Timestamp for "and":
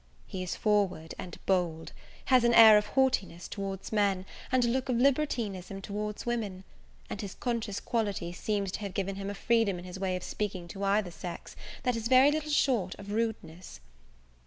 1.19-1.37, 4.51-4.65, 7.07-7.21